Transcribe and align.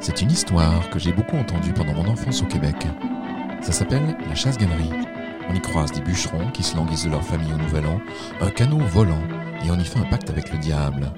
C'est 0.00 0.22
une 0.22 0.30
histoire 0.30 0.88
que 0.90 0.98
j'ai 0.98 1.12
beaucoup 1.12 1.36
entendue 1.36 1.72
pendant 1.72 1.92
mon 1.92 2.08
enfance 2.08 2.42
au 2.42 2.46
Québec. 2.46 2.76
Ça 3.60 3.72
s'appelle 3.72 4.16
la 4.28 4.34
chasse-galerie. 4.34 4.90
On 5.48 5.54
y 5.54 5.60
croise 5.60 5.90
des 5.90 6.00
bûcherons 6.00 6.50
qui 6.52 6.62
se 6.62 6.76
languissent 6.76 7.04
de 7.04 7.10
leur 7.10 7.24
famille 7.24 7.52
au 7.52 7.56
Nouvel 7.56 7.86
An, 7.86 8.00
un 8.40 8.50
canot 8.50 8.78
volant, 8.78 9.22
et 9.64 9.70
on 9.70 9.78
y 9.78 9.84
fait 9.84 9.98
un 9.98 10.04
pacte 10.04 10.30
avec 10.30 10.52
le 10.52 10.58
diable. 10.58 11.12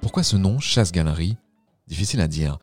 Pourquoi 0.00 0.22
ce 0.22 0.36
nom, 0.36 0.58
chasse-galerie 0.60 1.36
Difficile 1.86 2.22
à 2.22 2.28
dire. 2.28 2.58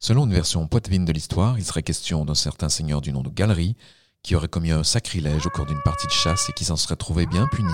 Selon 0.00 0.26
une 0.26 0.34
version 0.34 0.66
poitevine 0.66 1.04
de 1.04 1.12
l'histoire, 1.12 1.56
il 1.56 1.64
serait 1.64 1.82
question 1.82 2.24
d'un 2.24 2.34
certain 2.34 2.68
seigneur 2.68 3.00
du 3.00 3.12
nom 3.12 3.22
de 3.22 3.30
Galerie 3.30 3.76
qui 4.22 4.34
aurait 4.34 4.48
commis 4.48 4.72
un 4.72 4.82
sacrilège 4.82 5.46
au 5.46 5.50
cours 5.50 5.66
d'une 5.66 5.82
partie 5.84 6.06
de 6.08 6.12
chasse 6.12 6.48
et 6.48 6.52
qui 6.52 6.64
s'en 6.64 6.76
serait 6.76 6.96
trouvé 6.96 7.26
bien 7.26 7.46
puni. 7.46 7.72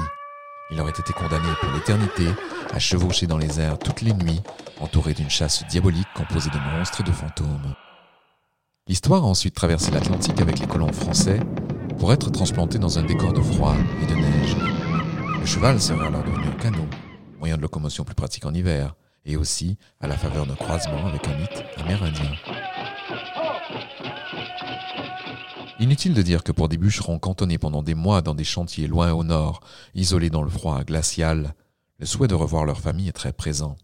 Il 0.73 0.81
aurait 0.81 0.91
été 0.91 1.13
condamné 1.13 1.49
pour 1.61 1.71
l'éternité 1.73 2.27
à 2.73 2.79
chevaucher 2.79 3.27
dans 3.27 3.39
les 3.39 3.61
airs 3.61 3.79
toutes 3.79 4.03
les 4.03 4.13
nuits, 4.13 4.41
entouré 4.81 5.15
d'une 5.15 5.31
chasse 5.31 5.65
diabolique 5.69 6.07
composée 6.15 6.51
de 6.51 6.77
monstres 6.77 7.01
et 7.01 7.05
de 7.05 7.13
fantômes. 7.13 7.75
L'histoire 8.87 9.25
a 9.25 9.27
ensuite 9.27 9.55
traversé 9.55 9.91
l'Atlantique 9.91 10.41
avec 10.41 10.59
les 10.59 10.67
colons 10.67 10.93
français 10.93 11.41
pour 11.99 12.13
être 12.13 12.31
transplanté 12.31 12.79
dans 12.79 12.99
un 12.99 13.03
décor 13.03 13.33
de 13.33 13.41
froid 13.41 13.75
et 14.03 14.07
de 14.07 14.15
neige. 14.15 14.57
Le 15.41 15.47
cheval 15.47 15.81
serait 15.81 16.07
alors 16.07 16.23
devenu 16.23 16.47
un 16.47 16.61
canot, 16.61 16.89
moyen 17.39 17.57
de 17.57 17.63
locomotion 17.63 18.05
plus 18.05 18.15
pratique 18.15 18.47
en 18.47 18.55
hiver, 18.55 18.95
et 19.25 19.37
aussi 19.37 19.77
à 20.01 20.07
la 20.07 20.17
faveur 20.17 20.47
d'un 20.47 20.55
croisement 20.55 21.07
avec 21.07 21.27
un 21.29 21.37
mythe 21.37 21.65
amérindien. 21.77 22.33
Inutile 25.81 26.13
de 26.13 26.21
dire 26.21 26.45
que 26.45 26.53
pour 26.53 26.69
des 26.69 26.77
bûcherons 26.77 27.19
cantonnés 27.19 27.57
pendant 27.57 27.83
des 27.83 27.95
mois 27.95 28.21
dans 28.21 28.35
des 28.35 28.45
chantiers 28.45 28.87
loin 28.87 29.15
au 29.15 29.25
nord, 29.25 29.61
isolés 29.95 30.29
dans 30.29 30.43
le 30.43 30.51
froid 30.51 30.85
glacial, 30.85 31.55
le 31.99 32.05
souhait 32.05 32.29
de 32.29 32.35
revoir 32.35 32.67
leur 32.67 32.81
famille 32.81 33.09
est 33.09 33.13
très 33.13 33.33
présent, 33.33 33.77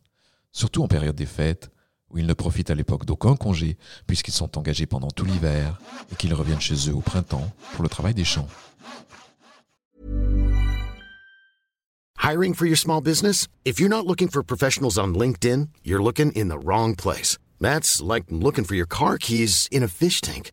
surtout 0.52 0.82
en 0.82 0.88
période 0.88 1.16
des 1.16 1.24
fêtes, 1.24 1.70
où 2.10 2.18
ils 2.18 2.26
ne 2.26 2.34
profitent 2.34 2.68
à 2.68 2.74
l'époque 2.74 3.06
d'aucun 3.06 3.34
congé, 3.34 3.78
puisqu'ils 4.06 4.34
sont 4.34 4.58
engagés 4.58 4.84
pendant 4.84 5.08
tout 5.08 5.24
l'hiver 5.24 5.80
et 6.12 6.16
qu'ils 6.16 6.34
reviennent 6.34 6.60
chez 6.60 6.90
eux 6.90 6.94
au 6.94 7.00
printemps 7.00 7.50
pour 7.72 7.82
le 7.82 7.88
travail 7.88 8.12
des 8.12 8.24
champs. 8.24 8.48
Hiring 12.22 12.52
for 12.52 12.66
your 12.66 12.76
small 12.76 13.00
business? 13.00 13.48
If 13.64 13.80
you're 13.80 13.88
not 13.88 14.06
looking 14.06 14.28
for 14.28 14.42
professionals 14.42 14.98
on 14.98 15.14
LinkedIn, 15.14 15.68
you're 15.82 16.02
looking 16.02 16.30
in 16.32 16.48
the 16.48 16.62
wrong 16.62 16.94
place. 16.94 17.38
That's 17.58 18.02
like 18.02 18.24
looking 18.30 18.66
for 18.66 18.74
your 18.74 18.86
car 18.86 19.16
keys 19.16 19.66
in 19.72 19.82
a 19.82 19.88
fish 19.88 20.20
tank. 20.20 20.52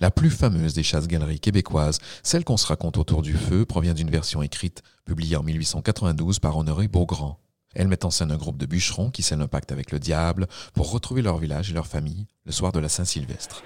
La 0.00 0.10
plus 0.10 0.30
fameuse 0.30 0.72
des 0.72 0.82
chasses-galeries 0.82 1.40
québécoises, 1.40 1.98
celle 2.22 2.42
qu'on 2.42 2.56
se 2.56 2.66
raconte 2.66 2.96
autour 2.96 3.20
du 3.20 3.34
feu, 3.34 3.66
provient 3.66 3.92
d'une 3.92 4.10
version 4.10 4.40
écrite 4.40 4.82
publiée 5.04 5.36
en 5.36 5.42
1892 5.42 6.38
par 6.38 6.56
Honoré 6.56 6.88
Beaugrand. 6.88 7.38
Elle 7.74 7.88
met 7.88 8.06
en 8.06 8.10
scène 8.10 8.32
un 8.32 8.38
groupe 8.38 8.56
de 8.56 8.64
bûcherons 8.64 9.10
qui 9.10 9.22
scellent 9.22 9.42
un 9.42 9.46
pacte 9.46 9.72
avec 9.72 9.92
le 9.92 9.98
diable 9.98 10.48
pour 10.72 10.90
retrouver 10.90 11.20
leur 11.20 11.36
village 11.36 11.70
et 11.70 11.74
leur 11.74 11.86
famille 11.86 12.26
le 12.46 12.52
soir 12.52 12.72
de 12.72 12.80
la 12.80 12.88
Saint-Sylvestre. 12.88 13.62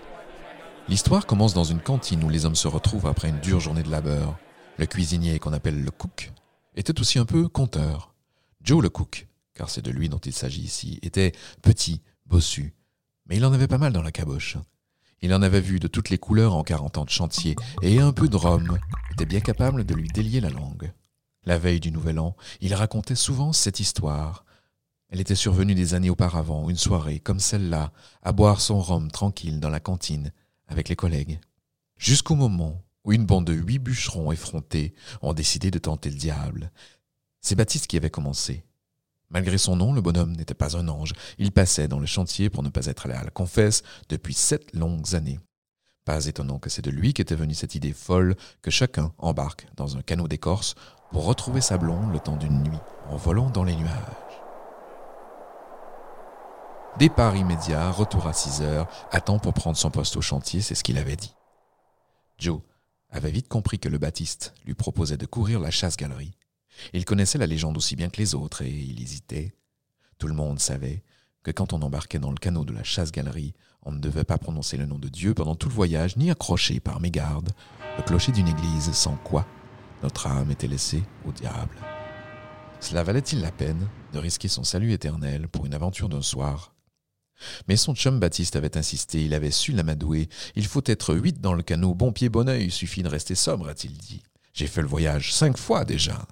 L'histoire 0.88 1.24
commence 1.24 1.54
dans 1.54 1.62
une 1.62 1.80
cantine 1.80 2.24
où 2.24 2.28
les 2.28 2.46
hommes 2.46 2.56
se 2.56 2.66
retrouvent 2.66 3.06
après 3.06 3.28
une 3.28 3.38
dure 3.38 3.60
journée 3.60 3.84
de 3.84 3.90
labeur. 3.90 4.36
Le 4.76 4.86
cuisinier, 4.86 5.38
qu'on 5.38 5.52
appelle 5.52 5.84
le 5.84 5.90
cook, 5.92 6.32
était 6.74 7.00
aussi 7.00 7.20
un 7.20 7.26
peu 7.26 7.46
conteur. 7.46 8.12
Joe 8.60 8.82
le 8.82 8.90
cook, 8.90 9.28
car 9.54 9.70
c'est 9.70 9.82
de 9.82 9.92
lui 9.92 10.08
dont 10.08 10.18
il 10.18 10.34
s'agit 10.34 10.62
ici, 10.62 10.98
était 11.02 11.30
petit, 11.62 12.02
bossu, 12.26 12.74
mais 13.26 13.36
il 13.36 13.44
en 13.44 13.52
avait 13.52 13.68
pas 13.68 13.78
mal 13.78 13.92
dans 13.92 14.02
la 14.02 14.10
caboche. 14.10 14.58
Il 15.24 15.32
en 15.32 15.40
avait 15.40 15.62
vu 15.62 15.80
de 15.80 15.88
toutes 15.88 16.10
les 16.10 16.18
couleurs 16.18 16.54
en 16.54 16.64
quarante 16.64 16.98
ans 16.98 17.06
de 17.06 17.08
chantier, 17.08 17.56
et 17.80 17.98
un 17.98 18.12
peu 18.12 18.28
de 18.28 18.36
rhum 18.36 18.78
était 19.10 19.24
bien 19.24 19.40
capable 19.40 19.84
de 19.84 19.94
lui 19.94 20.08
délier 20.08 20.38
la 20.38 20.50
langue. 20.50 20.92
La 21.46 21.56
veille 21.56 21.80
du 21.80 21.90
Nouvel 21.90 22.18
An, 22.18 22.36
il 22.60 22.74
racontait 22.74 23.14
souvent 23.14 23.54
cette 23.54 23.80
histoire. 23.80 24.44
Elle 25.08 25.22
était 25.22 25.34
survenue 25.34 25.74
des 25.74 25.94
années 25.94 26.10
auparavant, 26.10 26.68
une 26.68 26.76
soirée 26.76 27.20
comme 27.20 27.40
celle-là, 27.40 27.90
à 28.20 28.32
boire 28.32 28.60
son 28.60 28.82
rhum 28.82 29.10
tranquille 29.10 29.60
dans 29.60 29.70
la 29.70 29.80
cantine, 29.80 30.30
avec 30.68 30.90
les 30.90 30.96
collègues. 30.96 31.40
Jusqu'au 31.96 32.34
moment 32.34 32.84
où 33.04 33.14
une 33.14 33.24
bande 33.24 33.46
de 33.46 33.54
huit 33.54 33.78
bûcherons 33.78 34.30
effrontés 34.30 34.92
ont 35.22 35.32
décidé 35.32 35.70
de 35.70 35.78
tenter 35.78 36.10
le 36.10 36.16
diable. 36.16 36.70
C'est 37.40 37.54
Baptiste 37.54 37.86
qui 37.86 37.96
avait 37.96 38.10
commencé. 38.10 38.66
Malgré 39.34 39.58
son 39.58 39.74
nom, 39.74 39.92
le 39.92 40.00
bonhomme 40.00 40.36
n'était 40.36 40.54
pas 40.54 40.76
un 40.76 40.86
ange. 40.86 41.12
Il 41.38 41.50
passait 41.50 41.88
dans 41.88 41.98
le 41.98 42.06
chantier 42.06 42.50
pour 42.50 42.62
ne 42.62 42.68
pas 42.68 42.86
être 42.86 43.06
allé 43.06 43.16
à 43.16 43.24
la 43.24 43.30
confesse 43.30 43.82
depuis 44.08 44.32
sept 44.32 44.72
longues 44.74 45.16
années. 45.16 45.40
Pas 46.04 46.26
étonnant 46.26 46.60
que 46.60 46.70
c'est 46.70 46.84
de 46.84 46.90
lui 46.92 47.12
qu'était 47.12 47.34
venue 47.34 47.54
cette 47.54 47.74
idée 47.74 47.92
folle 47.92 48.36
que 48.62 48.70
chacun 48.70 49.12
embarque 49.18 49.66
dans 49.76 49.96
un 49.96 50.02
canot 50.02 50.28
d'écorce 50.28 50.76
pour 51.10 51.24
retrouver 51.24 51.60
sa 51.60 51.78
blonde 51.78 52.12
le 52.12 52.20
temps 52.20 52.36
d'une 52.36 52.62
nuit 52.62 52.78
en 53.10 53.16
volant 53.16 53.50
dans 53.50 53.64
les 53.64 53.74
nuages. 53.74 53.90
Départ 57.00 57.34
immédiat, 57.34 57.90
retour 57.90 58.28
à 58.28 58.32
6 58.32 58.62
heures, 58.62 58.86
temps 59.24 59.40
pour 59.40 59.52
prendre 59.52 59.76
son 59.76 59.90
poste 59.90 60.16
au 60.16 60.20
chantier, 60.20 60.60
c'est 60.60 60.76
ce 60.76 60.84
qu'il 60.84 60.96
avait 60.96 61.16
dit. 61.16 61.34
Joe 62.38 62.60
avait 63.10 63.32
vite 63.32 63.48
compris 63.48 63.80
que 63.80 63.88
le 63.88 63.98
Baptiste 63.98 64.54
lui 64.64 64.74
proposait 64.74 65.16
de 65.16 65.26
courir 65.26 65.58
la 65.58 65.72
chasse-galerie. 65.72 66.36
Il 66.92 67.04
connaissait 67.04 67.38
la 67.38 67.46
légende 67.46 67.76
aussi 67.76 67.96
bien 67.96 68.08
que 68.08 68.18
les 68.20 68.34
autres 68.34 68.62
et 68.62 68.70
il 68.70 69.00
hésitait. 69.00 69.54
Tout 70.18 70.26
le 70.26 70.34
monde 70.34 70.60
savait 70.60 71.02
que 71.42 71.50
quand 71.50 71.72
on 71.72 71.82
embarquait 71.82 72.18
dans 72.18 72.30
le 72.30 72.38
canot 72.38 72.64
de 72.64 72.72
la 72.72 72.84
chasse-galerie, 72.84 73.54
on 73.82 73.92
ne 73.92 74.00
devait 74.00 74.24
pas 74.24 74.38
prononcer 74.38 74.76
le 74.76 74.86
nom 74.86 74.98
de 74.98 75.08
Dieu 75.08 75.34
pendant 75.34 75.54
tout 75.54 75.68
le 75.68 75.74
voyage, 75.74 76.16
ni 76.16 76.30
accrocher 76.30 76.80
par 76.80 77.00
mégarde 77.00 77.50
le 77.98 78.02
clocher 78.02 78.32
d'une 78.32 78.48
église, 78.48 78.90
sans 78.92 79.16
quoi 79.16 79.46
notre 80.02 80.26
âme 80.26 80.50
était 80.50 80.66
laissée 80.66 81.02
au 81.26 81.32
diable. 81.32 81.76
Cela 82.80 83.02
valait-il 83.02 83.40
la 83.40 83.52
peine 83.52 83.88
de 84.12 84.18
risquer 84.18 84.48
son 84.48 84.64
salut 84.64 84.92
éternel 84.92 85.48
pour 85.48 85.64
une 85.64 85.74
aventure 85.74 86.08
d'un 86.08 86.22
soir? 86.22 86.74
Mais 87.68 87.76
son 87.76 87.94
chum 87.94 88.20
Baptiste 88.20 88.56
avait 88.56 88.76
insisté, 88.76 89.24
il 89.24 89.34
avait 89.34 89.50
su 89.50 89.72
l'amadouer. 89.72 90.28
Il 90.56 90.66
faut 90.66 90.82
être 90.86 91.14
huit 91.14 91.40
dans 91.40 91.54
le 91.54 91.62
canot, 91.62 91.94
bon 91.94 92.12
pied, 92.12 92.28
bon 92.28 92.48
oeil, 92.48 92.70
suffit 92.70 93.02
de 93.02 93.08
rester 93.08 93.34
sobre, 93.34 93.68
a-t-il 93.68 93.96
dit. 93.96 94.22
J'ai 94.52 94.66
fait 94.66 94.82
le 94.82 94.88
voyage 94.88 95.32
cinq 95.32 95.56
fois 95.56 95.84
déjà. 95.84 96.26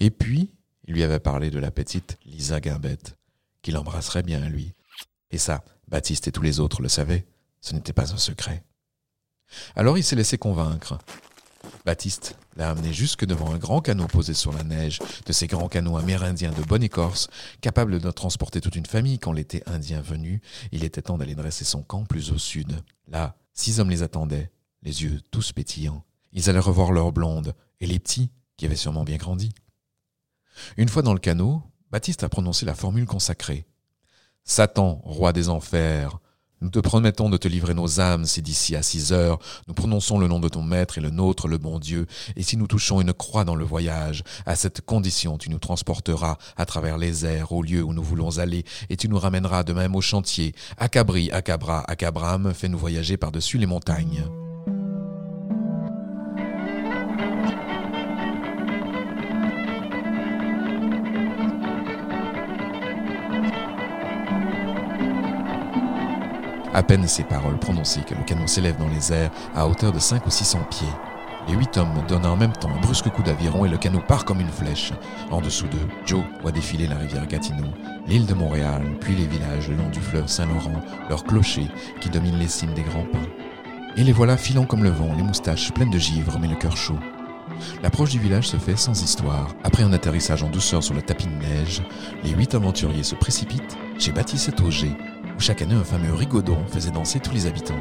Et 0.00 0.10
puis, 0.10 0.50
il 0.86 0.94
lui 0.94 1.02
avait 1.02 1.20
parlé 1.20 1.50
de 1.50 1.58
la 1.58 1.70
petite 1.70 2.18
Lisa 2.24 2.60
Guimbette, 2.60 3.16
qu'il 3.62 3.76
embrasserait 3.76 4.22
bien, 4.22 4.48
lui. 4.48 4.74
Et 5.30 5.38
ça, 5.38 5.64
Baptiste 5.88 6.28
et 6.28 6.32
tous 6.32 6.42
les 6.42 6.60
autres 6.60 6.82
le 6.82 6.88
savaient, 6.88 7.26
ce 7.60 7.74
n'était 7.74 7.92
pas 7.92 8.12
un 8.12 8.18
secret. 8.18 8.62
Alors 9.76 9.98
il 9.98 10.04
s'est 10.04 10.16
laissé 10.16 10.38
convaincre. 10.38 10.98
Baptiste 11.84 12.36
l'a 12.56 12.70
amené 12.70 12.92
jusque 12.92 13.24
devant 13.24 13.52
un 13.52 13.58
grand 13.58 13.80
canot 13.80 14.06
posé 14.06 14.34
sur 14.34 14.52
la 14.52 14.62
neige, 14.62 14.98
de 15.26 15.32
ces 15.32 15.46
grands 15.46 15.68
canots 15.68 15.96
amérindiens 15.96 16.52
de 16.52 16.62
bonne 16.62 16.82
écorce, 16.82 17.28
capables 17.60 18.00
de 18.00 18.10
transporter 18.10 18.60
toute 18.60 18.76
une 18.76 18.86
famille 18.86 19.18
quand 19.18 19.32
l'été 19.32 19.62
indien 19.66 20.00
venu, 20.00 20.40
il 20.72 20.84
était 20.84 21.02
temps 21.02 21.18
d'aller 21.18 21.34
dresser 21.34 21.64
son 21.64 21.82
camp 21.82 22.04
plus 22.04 22.32
au 22.32 22.38
sud. 22.38 22.80
Là, 23.08 23.36
six 23.52 23.80
hommes 23.80 23.90
les 23.90 24.02
attendaient, 24.02 24.50
les 24.82 25.02
yeux 25.02 25.20
tous 25.30 25.52
pétillants. 25.52 26.04
Ils 26.32 26.50
allaient 26.50 26.58
revoir 26.58 26.92
leurs 26.92 27.12
blondes, 27.12 27.54
et 27.80 27.86
les 27.86 27.98
petits, 27.98 28.30
qui 28.56 28.66
avaient 28.66 28.76
sûrement 28.76 29.04
bien 29.04 29.16
grandi. 29.16 29.50
Une 30.76 30.88
fois 30.88 31.02
dans 31.02 31.12
le 31.14 31.18
canot, 31.18 31.62
Baptiste 31.90 32.24
a 32.24 32.28
prononcé 32.28 32.66
la 32.66 32.74
formule 32.74 33.06
consacrée. 33.06 33.66
Satan, 34.44 35.00
roi 35.04 35.32
des 35.32 35.48
enfers, 35.48 36.18
nous 36.60 36.70
te 36.70 36.78
promettons 36.78 37.28
de 37.28 37.36
te 37.36 37.46
livrer 37.46 37.74
nos 37.74 38.00
âmes 38.00 38.24
si 38.24 38.40
d'ici 38.40 38.74
à 38.74 38.82
six 38.82 39.12
heures 39.12 39.38
nous 39.68 39.74
prononçons 39.74 40.18
le 40.18 40.28
nom 40.28 40.40
de 40.40 40.48
ton 40.48 40.62
Maître 40.62 40.96
et 40.96 41.00
le 41.02 41.10
nôtre, 41.10 41.46
le 41.46 41.58
bon 41.58 41.78
Dieu, 41.78 42.06
et 42.36 42.42
si 42.42 42.56
nous 42.56 42.66
touchons 42.66 43.02
une 43.02 43.12
croix 43.12 43.44
dans 43.44 43.54
le 43.54 43.64
voyage, 43.64 44.22
à 44.46 44.56
cette 44.56 44.80
condition 44.80 45.36
tu 45.36 45.50
nous 45.50 45.58
transporteras 45.58 46.38
à 46.56 46.64
travers 46.64 46.96
les 46.96 47.26
airs 47.26 47.52
au 47.52 47.62
lieu 47.62 47.82
où 47.82 47.92
nous 47.92 48.02
voulons 48.02 48.38
aller, 48.38 48.64
et 48.88 48.96
tu 48.96 49.08
nous 49.08 49.18
ramèneras 49.18 49.62
de 49.62 49.74
même 49.74 49.94
au 49.94 50.00
chantier. 50.00 50.54
À 50.78 50.88
Cabri, 50.88 51.30
à 51.32 51.42
Cabra, 51.42 51.84
à 51.86 51.96
Cabram, 51.96 52.54
fais-nous 52.54 52.78
voyager 52.78 53.18
par-dessus 53.18 53.58
les 53.58 53.66
montagnes. 53.66 54.24
À 66.74 66.82
peine 66.82 67.06
ces 67.06 67.22
paroles 67.22 67.58
prononcées 67.58 68.00
que 68.00 68.16
le 68.16 68.24
canon 68.24 68.48
s'élève 68.48 68.76
dans 68.76 68.88
les 68.88 69.12
airs 69.12 69.30
à 69.54 69.68
hauteur 69.68 69.92
de 69.92 70.00
5 70.00 70.26
ou 70.26 70.30
600 70.30 70.58
pieds. 70.70 70.88
Les 71.46 71.54
huit 71.54 71.76
hommes 71.76 72.02
donnent 72.08 72.26
en 72.26 72.36
même 72.36 72.52
temps 72.52 72.70
un 72.76 72.80
brusque 72.80 73.10
coup 73.10 73.22
d'aviron 73.22 73.64
et 73.64 73.68
le 73.68 73.76
canot 73.76 74.00
part 74.00 74.24
comme 74.24 74.40
une 74.40 74.48
flèche. 74.48 74.92
En 75.30 75.40
dessous 75.40 75.68
d'eux, 75.68 75.86
Joe 76.04 76.24
voit 76.42 76.50
défiler 76.50 76.88
la 76.88 76.96
rivière 76.96 77.28
Gatineau, 77.28 77.68
l'île 78.08 78.26
de 78.26 78.34
Montréal, 78.34 78.82
puis 79.00 79.14
les 79.14 79.26
villages 79.26 79.68
le 79.68 79.76
long 79.76 79.88
du 79.90 80.00
fleuve 80.00 80.26
Saint-Laurent, 80.26 80.82
leurs 81.08 81.22
clochers 81.22 81.70
qui 82.00 82.08
dominent 82.08 82.38
les 82.38 82.48
cimes 82.48 82.74
des 82.74 82.82
grands 82.82 83.06
pins. 83.12 83.30
Et 83.96 84.02
les 84.02 84.12
voilà 84.12 84.36
filant 84.36 84.64
comme 84.64 84.82
le 84.82 84.90
vent, 84.90 85.14
les 85.16 85.22
moustaches 85.22 85.72
pleines 85.72 85.90
de 85.90 85.98
givre, 85.98 86.40
mais 86.40 86.48
le 86.48 86.56
cœur 86.56 86.76
chaud. 86.76 86.98
L'approche 87.84 88.10
du 88.10 88.18
village 88.18 88.48
se 88.48 88.56
fait 88.56 88.76
sans 88.76 89.00
histoire. 89.00 89.54
Après 89.62 89.84
un 89.84 89.92
atterrissage 89.92 90.42
en 90.42 90.50
douceur 90.50 90.82
sur 90.82 90.94
le 90.94 91.02
tapis 91.02 91.26
de 91.26 91.34
neige, 91.34 91.82
les 92.24 92.30
huit 92.30 92.52
aventuriers 92.54 93.04
se 93.04 93.14
précipitent 93.14 93.76
chez 93.98 94.10
Baptiste 94.10 94.60
Auger, 94.60 94.96
où 95.36 95.40
chaque 95.40 95.62
année 95.62 95.74
un 95.74 95.84
fameux 95.84 96.14
rigodon 96.14 96.58
faisait 96.68 96.90
danser 96.90 97.20
tous 97.20 97.32
les 97.32 97.46
habitants. 97.46 97.80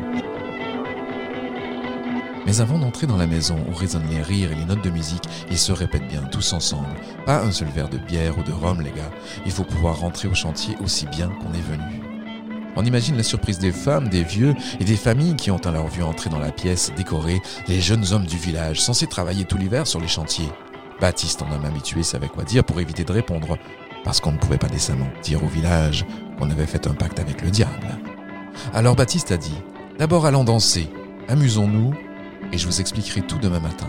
Mais 2.45 2.59
avant 2.59 2.77
d'entrer 2.77 3.07
dans 3.07 3.17
la 3.17 3.27
maison 3.27 3.57
où 3.69 3.73
résonnent 3.73 4.09
les 4.09 4.21
rires 4.21 4.51
et 4.51 4.55
les 4.55 4.65
notes 4.65 4.83
de 4.83 4.89
musique, 4.89 5.23
ils 5.49 5.57
se 5.57 5.71
répètent 5.71 6.07
bien 6.07 6.23
tous 6.23 6.53
ensemble. 6.53 6.95
Pas 7.25 7.41
un 7.41 7.51
seul 7.51 7.69
verre 7.69 7.89
de 7.89 7.97
bière 7.97 8.37
ou 8.37 8.43
de 8.43 8.51
rhum, 8.51 8.81
les 8.81 8.91
gars. 8.91 9.11
Il 9.45 9.51
faut 9.51 9.63
pouvoir 9.63 9.99
rentrer 9.99 10.27
au 10.27 10.33
chantier 10.33 10.75
aussi 10.83 11.05
bien 11.05 11.29
qu'on 11.29 11.53
est 11.53 11.61
venu. 11.61 12.01
On 12.75 12.83
imagine 12.83 13.15
la 13.15 13.23
surprise 13.23 13.59
des 13.59 13.71
femmes, 13.71 14.09
des 14.09 14.23
vieux 14.23 14.55
et 14.79 14.83
des 14.83 14.95
familles 14.95 15.35
qui 15.35 15.51
ont 15.51 15.57
à 15.57 15.71
leur 15.71 15.87
vue 15.87 16.03
entrer 16.03 16.29
dans 16.29 16.39
la 16.39 16.51
pièce 16.51 16.91
décorée 16.97 17.41
les 17.67 17.79
jeunes 17.79 18.11
hommes 18.11 18.25
du 18.25 18.37
village 18.37 18.81
censés 18.81 19.07
travailler 19.07 19.45
tout 19.45 19.57
l'hiver 19.57 19.85
sur 19.85 19.99
les 19.99 20.07
chantiers. 20.07 20.49
Baptiste, 20.99 21.41
en 21.43 21.51
homme 21.51 21.65
habitué, 21.65 22.01
savait 22.01 22.29
quoi 22.29 22.43
dire 22.43 22.63
pour 22.63 22.79
éviter 22.79 23.03
de 23.03 23.11
répondre, 23.11 23.57
parce 24.03 24.19
qu'on 24.19 24.31
ne 24.31 24.37
pouvait 24.37 24.57
pas 24.57 24.67
décemment 24.67 25.09
dire 25.23 25.43
au 25.43 25.47
village 25.47 26.05
qu'on 26.37 26.49
avait 26.49 26.65
fait 26.65 26.87
un 26.87 26.93
pacte 26.93 27.19
avec 27.19 27.41
le 27.41 27.51
diable. 27.51 27.99
Alors 28.73 28.95
Baptiste 28.95 29.31
a 29.31 29.37
dit 29.37 29.57
D'abord 29.99 30.25
allons 30.25 30.43
danser, 30.43 30.89
amusons-nous, 31.27 31.93
et 32.51 32.57
je 32.57 32.65
vous 32.65 32.81
expliquerai 32.81 33.21
tout 33.21 33.39
demain 33.39 33.59
matin. 33.59 33.87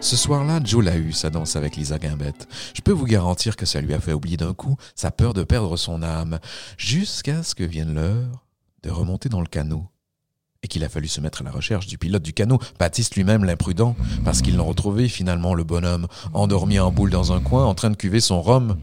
Ce 0.00 0.16
soir-là, 0.16 0.60
Joe 0.62 0.84
l'a 0.84 0.96
eu, 0.96 1.12
sa 1.12 1.30
danse 1.30 1.56
avec 1.56 1.76
Lisa 1.76 1.98
Guimbette. 1.98 2.46
Je 2.74 2.82
peux 2.82 2.92
vous 2.92 3.06
garantir 3.06 3.56
que 3.56 3.64
ça 3.64 3.80
lui 3.80 3.94
a 3.94 4.00
fait 4.00 4.12
oublier 4.12 4.36
d'un 4.36 4.52
coup 4.52 4.76
sa 4.94 5.10
peur 5.10 5.32
de 5.32 5.44
perdre 5.44 5.78
son 5.78 6.02
âme, 6.02 6.40
jusqu'à 6.76 7.42
ce 7.42 7.54
que 7.54 7.64
vienne 7.64 7.94
l'heure 7.94 8.44
de 8.82 8.90
remonter 8.90 9.30
dans 9.30 9.40
le 9.40 9.46
canot. 9.46 9.86
Et 10.64 10.66
qu'il 10.66 10.82
a 10.82 10.88
fallu 10.88 11.08
se 11.08 11.20
mettre 11.20 11.42
à 11.42 11.44
la 11.44 11.50
recherche 11.50 11.86
du 11.86 11.98
pilote 11.98 12.22
du 12.22 12.32
canot, 12.32 12.58
Baptiste 12.78 13.16
lui-même 13.16 13.44
l'imprudent, 13.44 13.94
parce 14.24 14.40
qu'ils 14.40 14.56
l'ont 14.56 14.64
retrouvé 14.64 15.10
finalement 15.10 15.52
le 15.52 15.62
bonhomme, 15.62 16.08
endormi 16.32 16.80
en 16.80 16.90
boule 16.90 17.10
dans 17.10 17.34
un 17.34 17.42
coin, 17.42 17.66
en 17.66 17.74
train 17.74 17.90
de 17.90 17.96
cuver 17.96 18.20
son 18.20 18.40
rhum. 18.40 18.78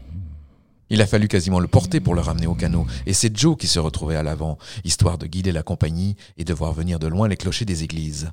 Il 0.90 1.02
a 1.02 1.06
fallu 1.06 1.26
quasiment 1.26 1.58
le 1.58 1.66
porter 1.66 1.98
pour 1.98 2.14
le 2.14 2.20
ramener 2.20 2.46
au 2.46 2.54
canot, 2.54 2.86
et 3.04 3.12
c'est 3.12 3.36
Joe 3.36 3.56
qui 3.56 3.66
se 3.66 3.80
retrouvait 3.80 4.14
à 4.14 4.22
l'avant, 4.22 4.58
histoire 4.84 5.18
de 5.18 5.26
guider 5.26 5.50
la 5.50 5.64
compagnie 5.64 6.14
et 6.38 6.44
de 6.44 6.54
voir 6.54 6.72
venir 6.72 7.00
de 7.00 7.08
loin 7.08 7.26
les 7.26 7.36
clochers 7.36 7.64
des 7.64 7.82
églises. 7.82 8.30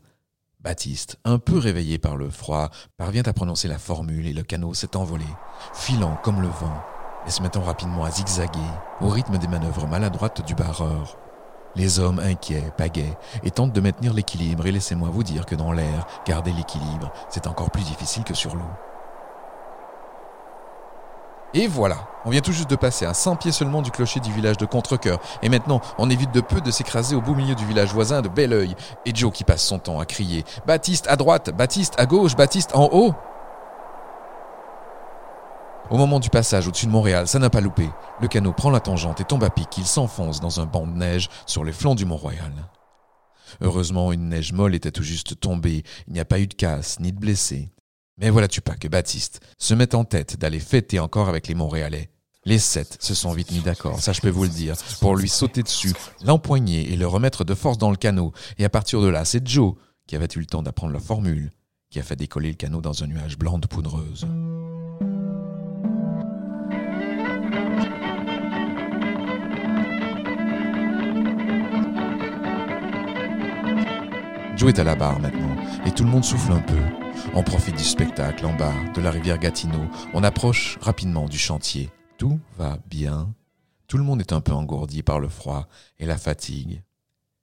Baptiste, 0.60 1.18
un 1.25 1.40
peu 1.40 1.57
réveillé 1.57 1.98
par 1.98 2.18
le 2.18 2.30
froid, 2.30 2.69
parvient 2.98 3.24
à 3.24 3.34
prononcer 3.34 3.68
la 3.68 3.80
formule 3.80 4.28
et 4.28 4.34
le 4.34 4.44
canot 4.44 4.75
s'est 4.75 4.95
envolé, 4.95 5.25
filant 5.74 6.19
comme 6.22 6.42
le 6.42 6.50
vent 6.50 6.84
et 7.25 7.31
se 7.31 7.42
mettant 7.42 7.63
rapidement 7.63 8.06
à 8.06 8.12
zigzaguer 8.12 8.60
au 9.02 9.10
rythme 9.10 9.40
des 9.40 9.48
manœuvres 9.48 9.88
maladroites 9.88 10.45
du 10.45 10.54
barreur. 10.54 11.18
Les 11.75 12.00
hommes 12.00 12.19
inquiets 12.19 12.71
pagaient 12.77 13.18
et 13.44 13.51
tentent 13.51 13.74
de 13.74 13.81
maintenir 13.81 14.13
l'équilibre 14.13 14.66
et 14.66 14.71
laissez-moi 14.71 15.10
vous 15.12 15.24
dire 15.24 15.45
que 15.45 15.56
dans 15.56 15.71
l'air, 15.71 16.07
garder 16.25 16.51
l'équilibre, 16.51 17.12
c'est 17.30 17.48
encore 17.48 17.69
plus 17.69 17.83
difficile 17.83 18.24
que 18.24 18.33
sur 18.33 18.56
l'eau. 18.56 18.71
Et 21.56 21.68
voilà, 21.68 22.07
on 22.25 22.30
vient 22.30 22.42
tout 22.42 22.51
juste 22.51 22.69
de 22.69 22.75
passer 22.75 23.06
à 23.06 23.16
100 23.16 23.38
pieds 23.38 23.51
seulement 23.51 23.81
du 23.81 23.89
clocher 23.89 24.19
du 24.19 24.31
village 24.31 24.57
de 24.57 24.66
Contrecoeur. 24.66 25.19
Et 25.42 25.50
maintenant, 25.50 25.81
on 25.98 26.07
évite 26.10 26.31
de 26.31 26.42
peu 26.42 26.62
de 26.62 26.69
s'écraser 26.69 27.16
au 27.16 27.21
beau 27.21 27.33
milieu 27.33 27.56
du 27.56 27.66
village 27.66 27.92
voisin 27.92 28.21
de 28.21 28.30
Belleuil. 28.30 28.75
Et 29.07 29.16
Joe 29.16 29.33
qui 29.33 29.44
passe 29.44 29.63
son 29.63 29.80
temps 29.80 30.00
à 30.00 30.06
crier 30.06 30.45
Baptiste 30.68 31.07
à 31.07 31.16
droite, 31.16 31.50
Baptiste 31.50 31.95
à 31.98 32.06
gauche, 32.06 32.36
Baptiste 32.36 32.75
en 32.75 32.89
haut. 32.92 33.16
Au 35.90 35.98
moment 35.98 36.20
du 36.20 36.30
passage 36.30 36.68
au-dessus 36.68 36.86
de 36.86 36.92
Montréal, 36.92 37.28
ça 37.28 37.40
n'a 37.40 37.50
pas 37.50 37.62
loupé. 37.62 37.90
Le 38.22 38.28
canot 38.28 38.54
prend 38.54 38.70
la 38.70 38.80
tangente 38.80 39.22
et 39.22 39.24
tombe 39.24 39.44
à 39.44 39.50
pic. 39.50 39.76
Il 39.80 39.88
s'enfonce 39.88 40.40
dans 40.40 40.60
un 40.60 40.68
banc 40.68 40.86
de 40.86 40.96
neige 40.96 41.30
sur 41.48 41.64
les 41.64 41.72
flancs 41.72 41.96
du 41.96 42.06
Mont-Royal. 42.06 42.54
Heureusement, 43.62 44.12
une 44.12 44.30
neige 44.30 44.54
molle 44.54 44.76
était 44.76 44.92
tout 44.92 45.02
juste 45.02 45.40
tombée. 45.40 45.84
Il 46.08 46.14
n'y 46.14 46.20
a 46.20 46.26
pas 46.26 46.40
eu 46.40 46.46
de 46.46 46.54
casse 46.54 47.00
ni 47.00 47.12
de 47.12 47.18
blessés. 47.18 47.72
Mais 48.20 48.30
voilà-tu 48.30 48.62
pas 48.62 48.76
que 48.76 48.88
Baptiste 48.88 49.40
se 49.58 49.74
met 49.74 49.96
en 49.96 50.04
tête 50.04 50.38
d'aller 50.38 50.60
fêter 50.60 51.00
encore 51.00 51.28
avec 51.28 51.48
les 51.48 51.56
Montréalais. 51.56 52.12
Les 52.46 52.60
sept 52.60 52.98
se 53.02 53.16
sont 53.16 53.32
vite 53.32 53.52
mis 53.52 53.60
d'accord, 53.60 54.00
ça 54.00 54.14
je 54.14 54.22
peux 54.22 54.30
vous 54.30 54.44
le 54.44 54.50
dire, 54.50 54.76
pour 55.02 55.16
lui 55.16 55.28
sauter 55.28 55.62
dessus, 55.62 55.94
l'empoigner 56.24 56.94
et 56.94 56.96
le 56.96 57.06
remettre 57.06 57.44
de 57.44 57.54
force 57.54 57.78
dans 57.78 57.92
le 57.92 57.98
canot. 57.98 58.32
Et 58.58 58.66
à 58.66 58.70
partir 58.70 59.02
de 59.02 59.08
là, 59.08 59.26
c'est 59.26 59.46
Joe, 59.46 59.74
qui 60.08 60.16
avait 60.16 60.28
eu 60.36 60.40
le 60.40 60.46
temps 60.46 60.64
d'apprendre 60.64 60.94
la 60.94 61.00
formule, 61.00 61.52
qui 61.90 62.00
a 62.00 62.04
fait 62.04 62.16
décoller 62.16 62.50
le 62.50 62.56
canot 62.56 62.82
dans 62.82 63.04
un 63.04 63.08
nuage 63.08 63.38
blanc 63.38 63.58
de 63.58 63.68
poudreuse. 63.68 64.26
Joe 74.60 74.68
est 74.68 74.80
à 74.80 74.84
la 74.84 74.96
barre 74.96 75.22
maintenant, 75.22 75.56
et 75.86 75.92
tout 75.92 76.04
le 76.04 76.10
monde 76.10 76.26
souffle 76.26 76.52
un 76.52 76.60
peu. 76.60 76.82
On 77.34 77.44
profite 77.44 77.78
du 77.78 77.84
spectacle 77.86 78.46
en 78.46 78.54
bas 78.58 78.74
de 78.94 79.00
la 79.00 79.10
rivière 79.10 79.38
Gatineau. 79.38 79.86
On 80.14 80.22
approche 80.22 80.78
rapidement 80.82 81.30
du 81.30 81.38
chantier. 81.38 81.90
Tout 82.18 82.42
va 82.58 82.78
bien. 82.90 83.34
Tout 83.88 83.98
le 83.98 84.04
monde 84.04 84.20
est 84.20 84.34
un 84.34 84.42
peu 84.42 84.52
engourdi 84.52 85.02
par 85.02 85.22
le 85.22 85.30
froid 85.30 85.70
et 85.98 86.06
la 86.06 86.18
fatigue. 86.18 86.84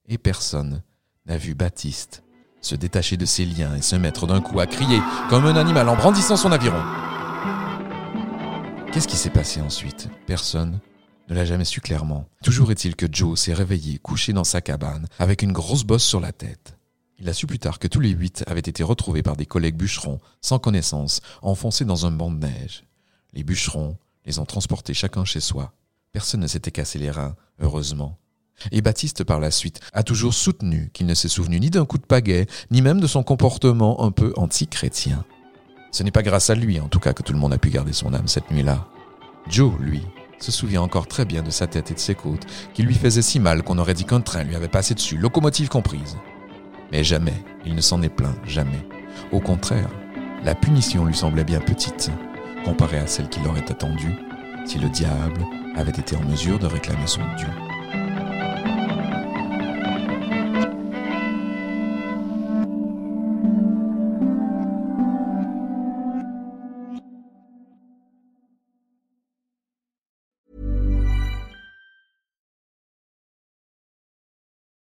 Et 0.06 0.18
personne 0.18 0.82
n'a 1.24 1.38
vu 1.38 1.54
Baptiste 1.54 2.22
se 2.60 2.74
détacher 2.74 3.16
de 3.16 3.24
ses 3.24 3.46
liens 3.46 3.76
et 3.76 3.82
se 3.82 3.96
mettre 3.96 4.26
d'un 4.26 4.42
coup 4.42 4.60
à 4.60 4.66
crier 4.66 5.00
comme 5.30 5.46
un 5.46 5.56
animal 5.56 5.88
en 5.88 5.96
brandissant 5.96 6.36
son 6.36 6.52
aviron. 6.52 6.82
Qu'est-ce 8.92 9.08
qui 9.08 9.16
s'est 9.16 9.30
passé 9.30 9.62
ensuite? 9.62 10.10
Personne 10.26 10.80
ne 11.30 11.34
l'a 11.34 11.46
jamais 11.46 11.64
su 11.64 11.80
clairement. 11.80 12.26
Toujours 12.42 12.70
est-il 12.72 12.94
que 12.94 13.06
Joe 13.10 13.40
s'est 13.40 13.54
réveillé, 13.54 13.98
couché 14.00 14.34
dans 14.34 14.44
sa 14.44 14.60
cabane, 14.60 15.06
avec 15.18 15.40
une 15.40 15.52
grosse 15.52 15.84
bosse 15.84 16.04
sur 16.04 16.20
la 16.20 16.32
tête. 16.32 16.75
Il 17.18 17.28
a 17.28 17.32
su 17.32 17.46
plus 17.46 17.58
tard 17.58 17.78
que 17.78 17.88
tous 17.88 18.00
les 18.00 18.10
huit 18.10 18.44
avaient 18.46 18.60
été 18.60 18.82
retrouvés 18.82 19.22
par 19.22 19.36
des 19.36 19.46
collègues 19.46 19.76
bûcherons, 19.76 20.20
sans 20.42 20.58
connaissance, 20.58 21.20
enfoncés 21.40 21.86
dans 21.86 22.04
un 22.04 22.10
banc 22.10 22.30
de 22.30 22.46
neige. 22.46 22.84
Les 23.32 23.42
bûcherons 23.42 23.96
les 24.26 24.38
ont 24.38 24.44
transportés 24.44 24.92
chacun 24.92 25.24
chez 25.24 25.40
soi. 25.40 25.72
Personne 26.12 26.40
ne 26.40 26.46
s'était 26.46 26.70
cassé 26.70 26.98
les 26.98 27.10
reins, 27.10 27.36
heureusement. 27.60 28.18
Et 28.72 28.82
Baptiste, 28.82 29.24
par 29.24 29.40
la 29.40 29.50
suite, 29.50 29.80
a 29.92 30.02
toujours 30.02 30.34
soutenu 30.34 30.90
qu'il 30.92 31.06
ne 31.06 31.14
s'est 31.14 31.28
souvenu 31.28 31.60
ni 31.60 31.70
d'un 31.70 31.86
coup 31.86 31.98
de 31.98 32.06
pagaie, 32.06 32.46
ni 32.70 32.82
même 32.82 33.00
de 33.00 33.06
son 33.06 33.22
comportement 33.22 34.02
un 34.02 34.10
peu 34.10 34.32
anti-chrétien. 34.36 35.24
Ce 35.92 36.02
n'est 36.02 36.10
pas 36.10 36.22
grâce 36.22 36.50
à 36.50 36.54
lui, 36.54 36.80
en 36.80 36.88
tout 36.88 37.00
cas, 37.00 37.12
que 37.12 37.22
tout 37.22 37.32
le 37.32 37.38
monde 37.38 37.52
a 37.52 37.58
pu 37.58 37.70
garder 37.70 37.92
son 37.92 38.12
âme 38.12 38.28
cette 38.28 38.50
nuit-là. 38.50 38.88
Joe, 39.48 39.72
lui, 39.78 40.02
se 40.38 40.52
souvient 40.52 40.82
encore 40.82 41.06
très 41.06 41.24
bien 41.24 41.42
de 41.42 41.50
sa 41.50 41.66
tête 41.66 41.90
et 41.90 41.94
de 41.94 41.98
ses 41.98 42.14
côtes, 42.14 42.46
qui 42.74 42.82
lui 42.82 42.94
faisaient 42.94 43.22
si 43.22 43.40
mal 43.40 43.62
qu'on 43.62 43.78
aurait 43.78 43.94
dit 43.94 44.04
qu'un 44.04 44.20
train 44.20 44.42
lui 44.42 44.56
avait 44.56 44.68
passé 44.68 44.94
dessus, 44.94 45.16
locomotive 45.16 45.68
comprise. 45.68 46.16
Mais 46.92 47.04
jamais 47.04 47.34
il 47.64 47.74
ne 47.74 47.80
s'en 47.80 48.02
est 48.02 48.08
plaint, 48.08 48.36
jamais. 48.46 48.86
Au 49.32 49.40
contraire, 49.40 49.88
la 50.44 50.54
punition 50.54 51.04
lui 51.04 51.14
semblait 51.14 51.44
bien 51.44 51.60
petite, 51.60 52.10
comparée 52.64 52.98
à 52.98 53.06
celle 53.06 53.28
qu'il 53.28 53.46
aurait 53.46 53.70
attendue 53.70 54.14
si 54.64 54.78
le 54.78 54.88
diable 54.88 55.44
avait 55.76 55.90
été 55.90 56.16
en 56.16 56.22
mesure 56.22 56.58
de 56.58 56.66
réclamer 56.66 57.06
son 57.06 57.22
dû. 57.36 57.46